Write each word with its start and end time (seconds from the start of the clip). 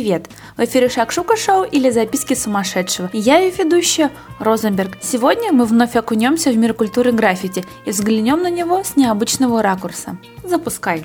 Привет! 0.00 0.30
В 0.56 0.64
эфире 0.64 0.88
Шакшука 0.88 1.36
Шоу 1.36 1.62
или 1.62 1.90
Записки 1.90 2.32
сумасшедшего. 2.32 3.10
Я 3.12 3.36
ее 3.36 3.50
ведущая 3.50 4.10
Розенберг. 4.38 4.96
Сегодня 5.02 5.52
мы 5.52 5.66
вновь 5.66 5.94
окунемся 5.94 6.50
в 6.50 6.56
мир 6.56 6.72
культуры 6.72 7.12
граффити 7.12 7.66
и 7.84 7.90
взглянем 7.90 8.40
на 8.40 8.48
него 8.48 8.82
с 8.82 8.96
необычного 8.96 9.60
ракурса. 9.60 10.16
Запускай! 10.42 11.04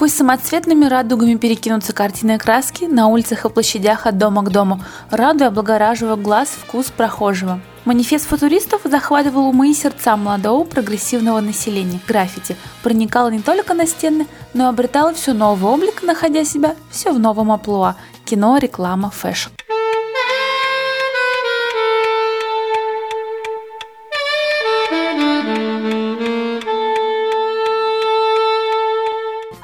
Пусть 0.00 0.16
самоцветными 0.16 0.86
радугами 0.86 1.36
перекинутся 1.36 1.92
картины 1.92 2.36
краски 2.36 2.86
на 2.86 3.06
улицах 3.06 3.44
и 3.44 3.48
площадях 3.48 4.04
от 4.04 4.18
дома 4.18 4.42
к 4.42 4.50
дому, 4.50 4.82
радуя 5.12 5.46
облагораживая 5.46 6.16
глаз 6.16 6.48
вкус 6.48 6.86
прохожего. 6.86 7.60
Манифест 7.86 8.26
футуристов 8.26 8.80
захватывал 8.82 9.46
умы 9.46 9.70
и 9.70 9.74
сердца 9.74 10.16
молодого 10.16 10.64
прогрессивного 10.64 11.40
населения. 11.40 12.00
Граффити 12.08 12.56
проникало 12.82 13.28
не 13.28 13.40
только 13.40 13.74
на 13.74 13.86
стены, 13.86 14.26
но 14.54 14.64
и 14.64 14.68
обретало 14.68 15.14
все 15.14 15.32
новый 15.32 15.72
облик, 15.72 16.02
находя 16.02 16.44
себя 16.44 16.74
все 16.90 17.12
в 17.12 17.20
новом 17.20 17.52
амплуа– 17.52 17.94
кино, 18.24 18.56
реклама, 18.58 19.10
fashion. 19.10 19.50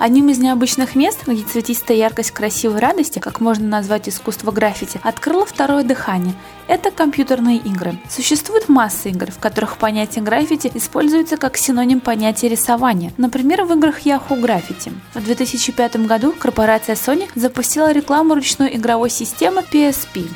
Одним 0.03 0.31
из 0.31 0.39
необычных 0.41 0.97
мест, 0.97 1.21
где 1.29 1.45
цветистая 1.45 1.97
яркость 1.97 2.33
красивой 2.33 2.81
радости, 2.81 3.21
как 3.21 3.41
можно 3.41 3.69
назвать 3.69 4.09
искусство 4.09 4.51
граффити, 4.51 4.99
открыло 5.05 5.47
второе 5.47 5.85
дыхание. 5.85 6.35
Это 6.67 6.91
компьютерные 6.91 7.59
игры. 7.59 7.97
Существует 8.11 8.69
масса 8.69 9.11
игр, 9.11 9.31
в 9.31 9.39
которых 9.39 9.77
понятие 9.77 10.25
граффити 10.25 10.73
используется 10.75 11.37
как 11.37 11.57
синоним 11.57 12.01
понятия 12.01 12.49
рисования. 12.49 13.13
Например, 13.17 13.63
в 13.63 13.73
играх 13.75 14.05
Yahoo 14.05 14.41
Graffiti. 14.41 14.93
В 15.15 15.23
2005 15.23 16.05
году 16.05 16.35
корпорация 16.37 16.97
Sony 16.97 17.29
запустила 17.37 17.93
рекламу 17.93 18.35
ручной 18.35 18.75
игровой 18.75 19.09
системы 19.09 19.63
PSP. 19.73 20.29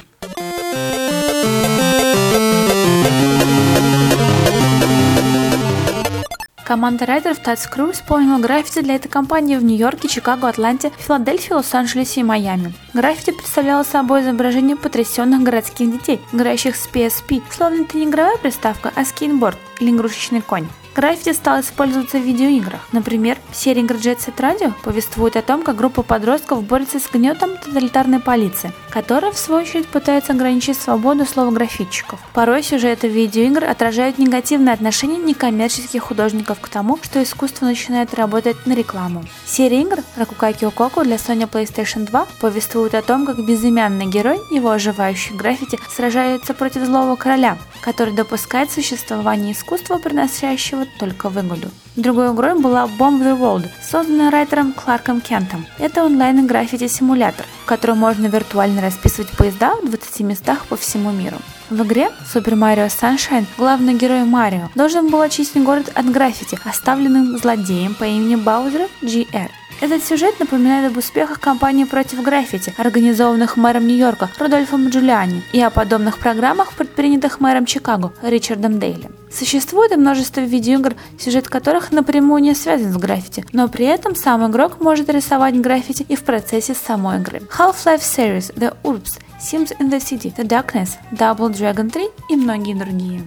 Команда 6.67 7.07
райдеров 7.07 7.39
Crew 7.39 7.93
исполнила 7.93 8.39
граффити 8.39 8.81
для 8.81 8.97
этой 8.97 9.07
компании 9.07 9.55
в 9.55 9.63
Нью-Йорке, 9.63 10.09
Чикаго, 10.09 10.49
Атланте, 10.49 10.91
Филадельфии, 10.99 11.53
Лос-Анджелесе 11.53 12.23
и 12.23 12.25
Майами. 12.25 12.75
Граффити 12.93 13.31
представляло 13.31 13.85
собой 13.85 14.23
изображение 14.23 14.75
потрясенных 14.75 15.45
городских 15.45 15.93
детей, 15.93 16.21
играющих 16.33 16.75
с 16.75 16.89
PSP, 16.89 17.41
словно 17.51 17.85
это 17.85 17.97
не 17.97 18.07
игровая 18.07 18.37
приставка, 18.39 18.93
а 18.97 19.05
скейтборд 19.05 19.57
или 19.79 19.91
игрушечный 19.91 20.41
конь. 20.41 20.67
Граффити 20.97 21.35
стал 21.35 21.61
использоваться 21.61 22.17
в 22.17 22.23
видеоиграх. 22.23 22.81
Например, 22.91 23.37
в 23.51 23.57
серии 23.57 23.83
игр 23.83 23.97
Jet 23.97 24.17
Set 24.17 24.37
Radio 24.37 24.73
повествует 24.83 25.37
о 25.37 25.43
том, 25.43 25.63
как 25.63 25.77
группа 25.77 26.03
подростков 26.03 26.65
борется 26.65 26.99
с 26.99 27.11
гнетом 27.13 27.59
тоталитарной 27.59 28.19
полиции, 28.19 28.73
которая, 28.89 29.31
в 29.31 29.37
свою 29.37 29.61
очередь, 29.61 29.87
пытается 29.89 30.33
ограничить 30.33 30.79
свободу 30.79 31.27
слова 31.27 31.51
граффитчиков. 31.51 32.19
Порой 32.33 32.63
сюжеты 32.63 33.09
видеоигр 33.09 33.65
отражают 33.65 34.17
негативное 34.17 34.73
отношение 34.73 35.19
некоммерческих 35.19 36.03
художников 36.03 36.61
к 36.61 36.69
тому, 36.69 36.99
что 37.03 37.23
искусство 37.23 37.67
начинает 37.67 38.15
работать 38.15 38.65
на 38.65 38.73
рекламу. 38.73 39.23
Серия 39.45 39.83
игр 39.83 39.99
Ракукай 40.17 40.55
Киококу 40.55 41.03
для 41.03 41.17
Sony 41.17 41.47
PlayStation 41.47 42.07
2 42.07 42.27
повествует 42.41 42.95
о 42.95 43.03
том, 43.03 43.27
как 43.27 43.45
безымянный 43.45 44.07
герой, 44.07 44.41
его 44.51 44.71
оживающий 44.71 45.37
граффити, 45.37 45.79
сражается 45.95 46.55
против 46.55 46.87
злого 46.87 47.17
короля, 47.17 47.59
который 47.83 48.15
допускает 48.15 48.73
существование 48.73 49.53
искусства, 49.53 49.99
приносящего 49.99 50.86
только 50.99 51.29
выгоду. 51.29 51.69
Другой 51.97 52.33
игрой 52.33 52.59
была 52.59 52.85
Bomb 52.87 53.23
the 53.23 53.39
World, 53.39 53.69
созданная 53.83 54.31
райтером 54.31 54.73
Кларком 54.73 55.21
Кентом. 55.21 55.67
Это 55.79 56.05
онлайн-граффити-симулятор, 56.05 57.47
в 57.63 57.67
котором 57.67 57.99
можно 57.99 58.27
виртуально 58.27 58.83
расписывать 58.83 59.31
поезда 59.31 59.75
в 59.77 59.89
20 59.89 60.21
местах 60.21 60.67
по 60.67 60.77
всему 60.77 61.11
миру. 61.11 61.37
В 61.71 61.83
игре 61.83 62.11
Super 62.33 62.55
Mario 62.55 62.87
Sunshine 62.87 63.47
главный 63.59 63.95
герой 63.95 64.25
Марио 64.25 64.69
должен 64.75 65.09
был 65.09 65.21
очистить 65.21 65.65
город 65.65 65.91
от 65.95 66.11
граффити, 66.11 66.59
оставленным 66.65 67.39
злодеем 67.39 67.95
по 67.95 68.05
имени 68.05 68.37
Баузера 68.37 68.89
GR. 69.03 69.51
Этот 69.81 70.03
сюжет 70.03 70.41
напоминает 70.41 70.91
об 70.91 70.97
успехах 70.97 71.39
кампании 71.39 71.85
против 71.85 72.23
граффити, 72.23 72.73
организованных 72.79 73.57
мэром 73.57 73.87
Нью-Йорка 73.87 74.31
Рудольфом 74.39 74.89
Джулиани, 74.89 75.43
и 75.53 75.61
о 75.61 75.71
подобных 75.71 76.19
программах, 76.19 76.73
предпринятых 76.73 77.41
мэром 77.41 77.67
Чикаго 77.67 78.13
Ричардом 78.23 78.79
Дейли. 78.79 79.11
Существует 79.31 79.93
и 79.93 79.97
множество 79.97 80.41
видеоигр, 80.41 80.97
сюжет 81.19 81.49
которых 81.49 81.93
напрямую 81.93 82.43
не 82.43 82.55
связан 82.55 82.93
с 82.93 82.97
граффити, 82.97 83.45
но 83.53 83.69
при 83.69 83.85
этом 83.85 84.17
сам 84.17 84.51
игрок 84.51 84.81
может 84.81 85.11
рисовать 85.11 85.61
граффити 85.61 86.07
и 86.09 86.17
в 86.17 86.23
процессе 86.23 86.75
самой 86.75 87.19
игры. 87.19 87.43
Half-Life 87.59 88.01
Series, 88.01 88.55
The 88.55 88.75
Urbs, 88.83 89.21
Sims 89.39 89.77
in 89.79 89.91
the 89.91 90.01
City, 90.01 90.35
The 90.35 90.47
Darkness, 90.47 90.91
Double 91.13 91.53
Dragon 91.53 91.91
3 91.91 92.09
и 92.31 92.37
многие 92.37 92.75
другие. 92.75 93.25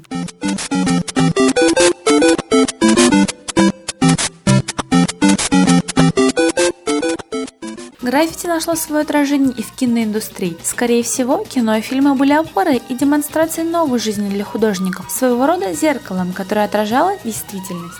Граффити 8.09 8.47
нашло 8.47 8.74
свое 8.74 9.03
отражение 9.03 9.53
и 9.56 9.62
в 9.62 9.72
киноиндустрии. 9.72 10.58
Скорее 10.64 11.03
всего, 11.03 11.46
кино 11.47 11.75
и 11.75 11.81
фильмы 11.81 12.16
были 12.16 12.34
опорой 12.34 12.81
и 12.90 12.96
демонстрацией 12.96 13.70
новой 13.70 14.00
жизни 14.00 14.28
для 14.30 14.44
художников, 14.44 15.12
своего 15.12 15.46
рода 15.46 15.74
зеркалом, 15.74 16.34
которое 16.34 16.66
отражало 16.66 17.12
действительность. 17.24 18.00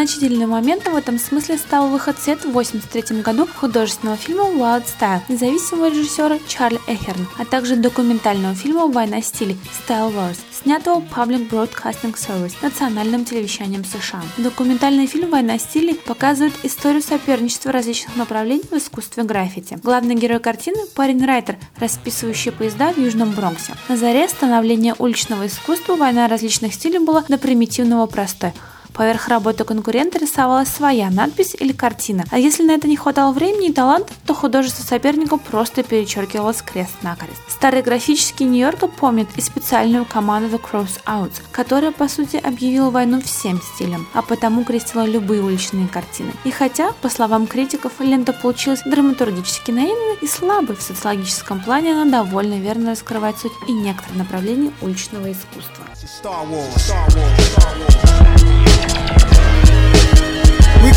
Значительным 0.00 0.48
моментом 0.48 0.94
в 0.94 0.96
этом 0.96 1.18
смысле 1.18 1.58
стал 1.58 1.88
выход 1.88 2.16
в 2.16 2.22
свет 2.22 2.38
в 2.38 2.48
1983 2.48 3.20
году 3.20 3.46
художественного 3.46 4.16
фильма 4.16 4.44
Wild 4.44 4.86
Style 4.86 5.20
независимого 5.28 5.90
режиссера 5.90 6.38
Чарли 6.48 6.80
Эхерна, 6.86 7.26
а 7.38 7.44
также 7.44 7.76
документального 7.76 8.54
фильма 8.54 8.86
«Война 8.86 9.20
стилей» 9.20 9.58
Style 9.86 10.10
Wars, 10.14 10.38
снятого 10.62 11.04
Public 11.14 11.50
Broadcasting 11.50 12.14
Service 12.14 12.54
национальным 12.62 13.26
телевещанием 13.26 13.84
США. 13.84 14.22
Документальный 14.38 15.06
фильм 15.06 15.28
«Война 15.28 15.58
стилей» 15.58 15.96
показывает 15.96 16.54
историю 16.62 17.02
соперничества 17.02 17.70
различных 17.70 18.16
направлений 18.16 18.64
в 18.70 18.72
искусстве 18.78 19.24
граффити. 19.24 19.78
Главный 19.82 20.14
герой 20.14 20.40
картины– 20.40 20.78
парень-райтер, 20.94 21.58
расписывающий 21.76 22.52
поезда 22.52 22.94
в 22.94 22.98
Южном 22.98 23.32
Бронксе. 23.32 23.74
На 23.90 23.98
заре 23.98 24.26
становления 24.30 24.94
уличного 24.98 25.46
искусства 25.46 25.96
война 25.96 26.26
различных 26.26 26.72
стилей 26.72 27.00
была 27.00 27.22
до 27.28 27.36
примитивного 27.36 28.06
простой– 28.06 28.54
Поверх 28.94 29.28
работы 29.28 29.64
конкурента 29.64 30.18
рисовалась 30.18 30.68
своя 30.68 31.10
надпись 31.10 31.56
или 31.58 31.72
картина. 31.72 32.24
А 32.30 32.38
если 32.38 32.64
на 32.64 32.72
это 32.72 32.88
не 32.88 32.96
хватало 32.96 33.32
времени 33.32 33.68
и 33.68 33.72
таланта, 33.72 34.12
то 34.26 34.34
художество 34.34 34.82
соперника 34.82 35.36
просто 35.36 35.82
перечеркивалось 35.82 36.62
крест-накрест. 36.62 37.40
Старый 37.48 37.82
графический 37.82 38.46
Нью-Йорка 38.46 38.88
помнит 38.88 39.28
и 39.36 39.40
специальную 39.40 40.04
команду 40.04 40.56
The 40.56 40.60
Cross 40.60 41.00
Outs, 41.06 41.42
которая 41.52 41.92
по 41.92 42.08
сути 42.08 42.36
объявила 42.36 42.90
войну 42.90 43.20
всем 43.20 43.60
стилям, 43.74 44.06
а 44.12 44.22
потому 44.22 44.64
крестила 44.64 45.04
любые 45.04 45.42
уличные 45.42 45.88
картины. 45.88 46.32
И 46.44 46.50
хотя, 46.50 46.92
по 47.00 47.08
словам 47.08 47.46
критиков, 47.46 47.92
лента 48.00 48.32
получилась 48.32 48.82
драматургически 48.84 49.70
наивной 49.70 50.16
и 50.20 50.26
слабой 50.26 50.76
в 50.76 50.82
социологическом 50.82 51.60
плане, 51.60 51.92
она 51.92 52.24
довольно 52.24 52.54
верно 52.54 52.90
раскрывает 52.90 53.38
суть 53.38 53.52
и 53.68 53.72
некоторые 53.72 54.18
направления 54.18 54.72
уличного 54.80 55.30
искусства. 55.32 55.84
Star 55.94 56.46
Wars, 56.48 56.74
Star 56.76 57.06
Wars, 57.14 57.56
Star 57.56 57.78
Wars. 57.78 58.49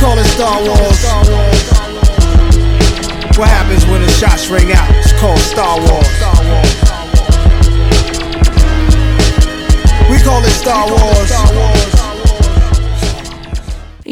Call 0.04 0.20
it 0.20 0.26
Style 0.26 0.60
Wars. 0.60 1.02
What 3.38 3.48
happens 3.48 3.86
when 3.86 4.02
the 4.02 4.10
shots 4.10 4.50
ring 4.50 4.74
out? 4.74 4.90
It's 4.98 5.14
called 5.18 5.40
Style 5.40 5.80
Wars. 5.80 6.06
We 10.12 10.20
call 10.20 10.44
it 10.44 10.52
Style 10.52 10.90
Wars. 10.90 11.83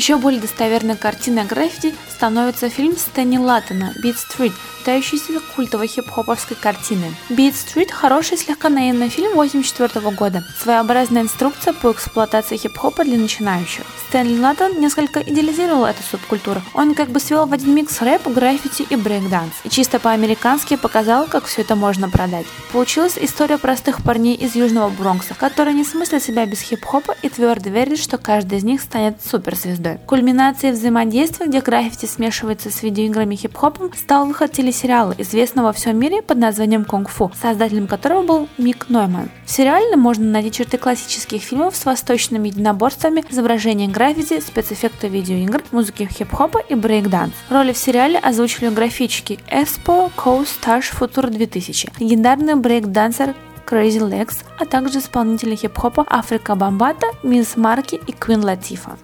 Еще 0.02 0.18
более 0.18 0.42
достоверной 0.42 0.98
картиной 0.98 1.46
граффити 1.46 1.94
становится 2.10 2.70
фильм 2.70 2.98
Стэнли 2.98 3.38
Латтона 3.38 3.94
«Beat 4.04 4.16
Street», 4.16 4.52
считающийся 4.80 5.40
культовой 5.56 5.86
хип-хоповской 5.86 6.58
картиной. 6.60 7.14
Beat 7.30 7.54
Street– 7.54 7.92
хороший 7.92 8.38
слегка 8.38 8.70
наивный 8.70 9.10
фильм 9.10 9.36
84 9.36 10.10
года, 10.16 10.44
своеобразная 10.60 11.22
инструкция 11.22 11.74
по 11.74 11.92
эксплуатации 11.92 12.58
хип-хопа 12.58 13.04
для 13.04 13.20
начинающих. 13.20 13.84
Стэнли 14.08 14.40
Латтон 14.40 14.82
несколько 14.82 15.22
идеализировал 15.22 15.86
эту 15.86 16.02
субкультуру. 16.02 16.64
Он 16.74 16.96
как 16.96 17.10
бы 17.10 17.20
свел 17.20 17.46
в 17.46 17.54
один 17.54 17.76
микс 17.76 18.02
рэп, 18.02 18.28
граффити 18.28 18.82
и 18.90 18.96
брейк-данс. 18.96 19.54
И 19.64 19.70
чисто 19.70 20.00
по-американски 20.00 20.78
показал, 20.78 21.28
как 21.28 21.46
все 21.46 21.62
это 21.62 21.76
можно 21.76 22.10
продать. 22.10 22.48
Получилась 22.72 23.20
история 23.22 23.60
простых 23.60 24.02
парней 24.02 24.34
из 24.34 24.56
Южного 24.56 24.90
Бронкса, 24.90 25.36
которые 25.36 25.76
не 25.76 25.84
смыслят 25.84 26.24
себя 26.24 26.48
без 26.48 26.60
хип-хопа 26.62 27.16
и 27.22 27.30
твердо 27.30 27.70
верят, 27.70 28.00
что 28.00 28.18
каждый 28.18 28.58
из 28.58 28.64
них 28.64 28.82
станет 28.82 29.18
суперзвездой. 29.24 29.91
Игры. 29.92 30.06
Кульминацией 30.06 30.74
взаимодействия, 30.74 31.48
где 31.48 31.62
граффити 31.62 32.06
смешивается 32.06 32.70
с 32.70 32.84
видеоиграми 32.84 33.36
хип-хопом, 33.36 33.92
стал 33.94 34.26
выход 34.26 34.52
телесериала, 34.52 35.16
известного 35.18 35.68
во 35.68 35.74
всем 35.74 35.98
мире 35.98 36.22
под 36.22 36.38
названием 36.38 36.86
«Kung 36.86 37.07
Faux», 37.07 37.32
создателем 37.40 37.88
которого 37.88 38.24
был 38.24 38.50
Мик 38.58 38.90
Нойман. 38.90 39.30
В 39.46 39.52
сериале 39.52 39.96
можно 39.96 40.26
найти 40.26 40.52
черты 40.52 40.78
классических 40.78 41.42
фильмов 41.42 41.76
с 41.76 41.86
восточными 41.86 42.50
единоборствами, 42.50 43.24
изображения 43.30 43.88
граффити, 43.88 44.40
спецэффекты 44.40 45.08
видеоигр, 45.08 45.64
музыки 45.72 46.08
хип-хопа 46.12 46.60
и 46.60 46.76
брейк-данс. 46.76 47.34
Роли 47.50 47.74
в 47.74 47.78
сериале 47.78 48.18
озвучили 48.20 48.70
граффитчики 48.70 49.40
Эспо, 49.50 50.10
Коуз, 50.16 50.46
Стэш, 50.46 50.90
Футура 50.90 51.30
2000, 51.30 51.90
легендарный 52.00 52.56
брейк-дансер 52.56 53.36
Crazy 53.66 54.02
Legs, 54.02 54.44
а 54.60 54.66
также 54.66 55.00
исполнители 55.00 55.56
хип-хопа 55.56 56.06
Африка 56.10 56.56
Бамбата, 56.56 57.08
Биз 57.24 57.56
Марки 57.56 57.96
и 57.96 58.12
Квин 58.12 58.44
Латифа. 58.44 58.98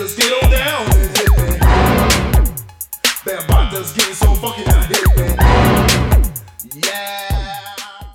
Just 0.00 0.16
get 0.16 0.32
on 0.32 0.50
down. 0.50 0.86
That 3.26 3.44
getting 3.92 4.14
so 4.14 4.34
fucking 4.36 4.64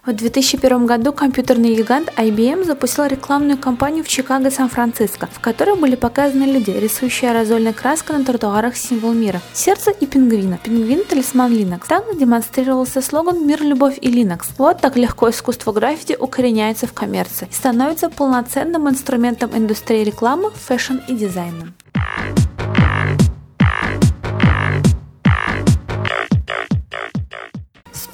В 0.05 0.13
2001 0.13 0.85
году 0.85 1.11
компьютерный 1.11 1.73
гигант 1.75 2.13
IBM 2.15 2.63
запустил 2.63 3.05
рекламную 3.05 3.57
кампанию 3.57 4.03
в 4.03 4.07
Чикаго 4.07 4.51
Сан-Франциско, 4.51 5.27
в 5.33 5.39
которой 5.39 5.75
были 5.75 5.95
показаны 5.95 6.43
люди, 6.43 6.69
рисующие 6.69 7.31
аэрозольной 7.31 7.73
краской 7.73 8.15
на 8.15 8.23
тротуарах 8.23 8.77
символ 8.77 9.13
мира. 9.13 9.41
Сердце 9.53 9.89
и 9.89 10.05
пингвина. 10.05 10.59
Пингвин– 10.63 11.03
талисман 11.09 11.51
Linux. 11.51 11.85
Так 11.87 12.05
демонстрировался 12.19 13.01
слоган 13.01 13.47
«Мир, 13.47 13.63
любовь 13.63 13.97
и 13.99 14.11
Linux». 14.11 14.43
Вот 14.59 14.79
так 14.79 14.95
легко 14.95 15.31
искусство 15.31 15.71
граффити 15.71 16.15
укореняется 16.19 16.85
в 16.85 16.93
коммерции 16.93 17.47
и 17.49 17.53
становится 17.55 18.11
полноценным 18.11 18.87
инструментом 18.87 19.57
индустрии 19.57 20.03
рекламы, 20.03 20.51
fashion 20.51 20.97
и 21.07 21.15
дизайна. 21.15 21.73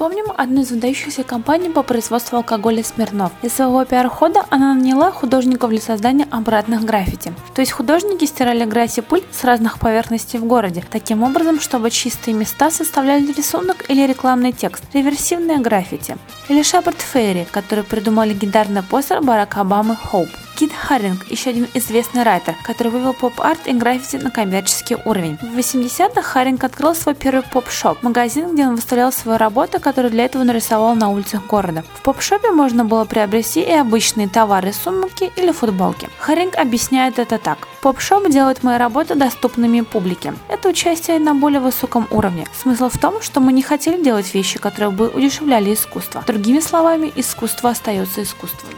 Вспомним 0.02 0.34
одну 0.36 0.62
из 0.62 0.72
выдающихся 0.72 1.24
компаний 1.24 1.70
по 1.70 1.84
производству 1.84 2.38
алкоголя 2.38 2.84
Смирнов. 2.84 3.32
Для 3.42 3.52
своего 3.52 3.86
пиар-хода 3.86 4.46
она 4.50 4.74
наняла 4.74 5.12
художников 5.12 5.70
для 5.70 5.80
создания 5.80 6.28
обратных 6.32 6.84
граффити. 6.84 7.32
То 7.54 7.62
есть 7.62 7.72
художники 7.72 8.26
стирали 8.26 8.66
грязь 8.66 8.98
и 8.98 9.02
пыль 9.02 9.24
с 9.32 9.44
разных 9.44 9.78
поверхностей 9.78 10.40
в 10.40 10.46
городе, 10.46 10.84
таким 10.90 11.22
образом, 11.22 11.60
чтобы 11.60 11.92
чистые 11.92 12.34
места 12.34 12.72
составляли 12.72 13.32
рисунок 13.32 13.92
или 13.92 14.08
рекламный 14.08 14.54
текст, 14.54 14.84
реверсивные 14.92 15.60
граффити. 15.60 16.18
Или 16.50 16.64
Шепард 16.64 17.00
Фейри, 17.00 17.48
который 17.52 17.84
придумал 17.84 18.24
легендарный 18.24 18.82
постер 18.82 19.22
Барака 19.22 19.62
Обамы 19.62 19.96
«Hope». 20.12 20.32
Кит 20.62 20.74
Харинг, 20.74 21.26
еще 21.32 21.50
один 21.50 21.68
известный 21.74 22.22
райтер, 22.22 22.54
который 22.62 22.90
вывел 22.90 23.14
поп-арт 23.14 23.66
и 23.66 23.74
граффити 23.74 24.18
на 24.18 24.30
коммерческий 24.30 24.96
уровень. 25.06 25.36
В 25.38 25.58
80-х 25.58 26.22
Харинг 26.22 26.64
открыл 26.64 26.94
свой 26.94 27.16
первый 27.16 27.42
поп-шоп, 27.42 28.04
магазин, 28.04 28.54
где 28.54 28.68
он 28.68 28.76
выставлял 28.76 29.12
свои 29.12 29.38
работы, 29.38 29.80
которые 29.80 30.12
для 30.12 30.26
этого 30.26 30.44
нарисовал 30.44 30.94
на 30.94 31.10
улицах 31.10 31.48
города. 31.48 31.84
В 31.96 32.04
поп-шопе 32.04 32.52
можно 32.52 32.86
было 32.86 33.06
приобрести 33.06 33.62
и 33.62 33.72
обычные 33.72 34.30
товары, 34.30 34.72
сумки 34.72 35.32
или 35.36 35.52
футболки. 35.52 36.10
Харинг 36.20 36.56
объясняет 36.56 37.18
это 37.18 37.40
так. 37.40 37.68
Поп-шоп 37.82 38.30
делает 38.30 38.62
мои 38.62 38.78
работы 38.78 39.16
доступными 39.16 39.82
публике. 39.82 40.36
Это 40.48 40.70
участие 40.70 41.18
на 41.18 41.34
более 41.34 41.60
высоком 41.60 42.06
уровне. 42.12 42.46
Смысл 42.54 42.90
в 42.90 43.00
том, 43.00 43.20
что 43.24 43.40
мы 43.40 43.52
не 43.52 43.64
хотели 43.64 44.00
делать 44.00 44.32
вещи, 44.36 44.60
которые 44.60 44.92
бы 44.92 45.08
удешевляли 45.08 45.74
искусство. 45.74 46.24
Другими 46.28 46.60
словами, 46.60 47.12
искусство 47.16 47.72
остается 47.72 48.22
искусством. 48.22 48.70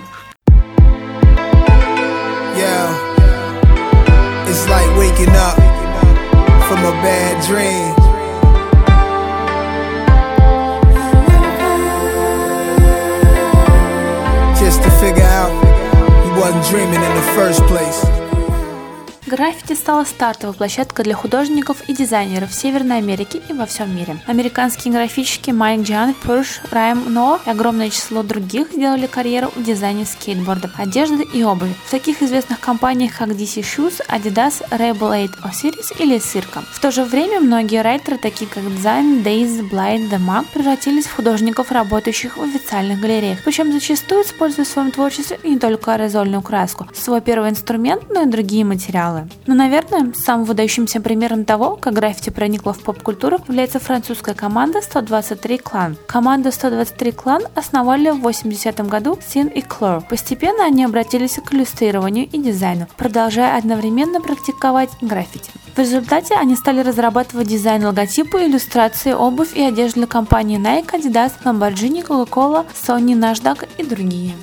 Yeah, 2.56 4.48
it's 4.48 4.68
like 4.70 4.88
waking 4.96 5.34
up 5.34 5.56
from 6.68 6.86
a 6.86 6.94
bad 7.02 7.44
dream. 7.48 7.96
Just 14.64 14.84
to 14.84 14.92
figure 15.02 15.24
out 15.24 15.52
he 16.24 16.30
wasn't 16.40 16.66
dreaming 16.68 17.02
in 17.02 17.16
the 17.16 17.28
first 17.36 17.62
place. 17.64 18.23
Граффити 19.36 19.74
стала 19.74 20.04
стартовой 20.04 20.54
площадкой 20.54 21.02
для 21.06 21.16
художников 21.16 21.82
и 21.90 21.94
дизайнеров 21.96 22.52
в 22.52 22.54
Северной 22.54 22.98
Америке 23.00 23.42
и 23.50 23.54
во 23.54 23.66
всем 23.66 23.96
мире. 23.96 24.20
Американские 24.28 24.94
графички 24.94 25.50
Майк 25.50 25.88
Джан, 25.88 26.14
Пурш, 26.14 26.62
Райм 26.70 27.06
Но 27.08 27.40
и 27.44 27.50
огромное 27.50 27.90
число 27.90 28.22
других 28.22 28.72
сделали 28.74 29.08
карьеру 29.08 29.52
в 29.56 29.64
дизайне 29.64 30.06
скейтбордов, 30.06 30.80
одежды 30.80 31.24
и 31.24 31.42
обуви. 31.42 31.74
В 31.88 31.90
таких 31.90 32.22
известных 32.22 32.60
компаниях, 32.60 33.18
как 33.18 33.30
DC 33.30 33.62
Shoes, 33.64 34.06
Adidas, 34.08 34.62
Rebel 34.70 35.10
8 35.10 35.32
Osiris 35.42 36.00
или 36.00 36.18
Circa. 36.18 36.64
В 36.72 36.80
то 36.80 36.92
же 36.92 37.04
время 37.04 37.40
многие 37.40 37.82
райтеры, 37.82 38.20
такие 38.20 38.48
как 38.48 38.62
Design, 38.66 39.24
Days, 39.24 39.68
Blind, 39.68 40.12
The 40.12 40.20
Mag, 40.20 40.46
превратились 40.54 41.08
в 41.08 41.16
художников, 41.16 41.72
работающих 41.72 42.38
в 42.38 42.44
официальных 42.44 43.00
галереях, 43.00 43.40
причем 43.44 43.74
зачастую 43.74 44.22
используя 44.22 44.66
в 44.66 44.68
своем 44.68 44.92
творчестве 44.92 45.40
не 45.44 45.58
только 45.58 45.96
аэрозольную 45.96 46.44
краску, 46.44 46.88
свой 46.94 47.22
первый 47.22 47.50
инструмент, 47.50 48.04
но 48.12 48.22
и 48.22 48.26
другие 48.28 48.64
материалы. 48.64 49.23
Но, 49.48 49.54
наверное, 49.54 50.14
самым 50.14 50.46
выдающимся 50.46 51.02
примером 51.02 51.46
того, 51.46 51.76
как 51.76 51.94
граффити 51.94 52.30
проникло 52.30 52.74
в 52.74 52.80
поп-культуру, 52.80 53.40
является 53.48 53.80
французская 53.80 54.34
команда 54.34 54.82
123 54.82 55.58
Клан. 55.60 55.98
Команду 56.08 56.52
123 56.52 57.12
Клан 57.12 57.44
основали 57.56 58.10
в 58.10 58.20
80 58.20 58.88
году 58.88 59.18
Син 59.26 59.48
и 59.48 59.62
Клор. 59.62 60.04
Постепенно 60.10 60.66
они 60.66 60.84
обратились 60.86 61.40
к 61.44 61.54
иллюстрированию 61.54 62.28
и 62.32 62.38
дизайну, 62.38 62.88
продолжая 62.98 63.58
одновременно 63.58 64.22
практиковать 64.22 64.90
граффити. 65.02 65.52
В 65.76 65.80
результате 65.80 66.36
они 66.36 66.56
стали 66.56 66.82
разрабатывать 66.82 67.48
дизайн 67.48 67.86
логотипа, 67.86 68.46
иллюстрации, 68.46 69.14
обувь 69.14 69.56
и 69.56 69.62
одежду 69.64 70.02
для 70.02 70.08
компании 70.08 70.60
Nike, 70.60 70.92
Adidas, 70.92 71.32
Lamborghini, 71.44 72.06
Coca-Cola, 72.06 72.66
Sony, 72.74 73.16
Nasdaq 73.16 73.68
и 73.78 73.84
другие. 73.84 74.34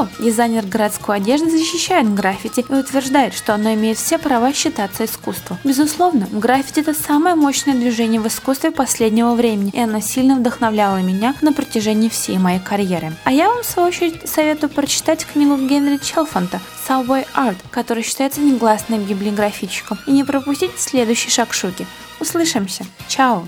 Эко, 0.00 0.08
дизайнер 0.18 0.64
городской 0.66 1.16
одежды, 1.16 1.50
защищает 1.50 2.12
граффити 2.14 2.64
и 2.68 2.74
утверждает, 2.74 3.34
что 3.34 3.54
оно 3.54 3.74
имеет 3.74 3.98
все 3.98 4.18
права 4.18 4.52
считаться 4.52 5.04
искусством. 5.04 5.58
Безусловно, 5.64 6.26
граффити 6.30 6.80
это 6.80 6.94
самое 6.94 7.34
мощное 7.34 7.74
движение 7.74 8.20
в 8.20 8.26
искусстве 8.26 8.70
последнего 8.70 9.34
времени, 9.34 9.70
и 9.74 9.80
оно 9.80 10.00
сильно 10.00 10.36
вдохновляло 10.36 11.02
меня 11.02 11.34
на 11.40 11.52
протяжении 11.52 12.08
всей 12.08 12.38
моей 12.38 12.60
карьеры. 12.60 13.12
А 13.24 13.32
я 13.32 13.48
вам, 13.48 13.62
в 13.62 13.66
свою 13.66 13.88
очередь, 13.88 14.28
советую 14.28 14.70
прочитать 14.70 15.26
книгу 15.26 15.56
Генри 15.56 15.98
Челфанта 15.98 16.60
Subway 16.88 17.26
Art, 17.34 17.58
который 17.70 18.02
считается 18.02 18.40
негласной 18.40 18.98
библией 18.98 19.34
графичиком, 19.34 19.98
и 20.06 20.12
не 20.12 20.24
пропустить 20.24 20.78
следующий 20.78 21.30
шаг 21.30 21.52
Шуки. 21.52 21.86
Услышимся. 22.20 22.84
Чао! 23.08 23.44